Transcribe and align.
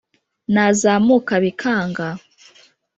Nazamuka 0.53 1.33
bikanga 1.43 2.07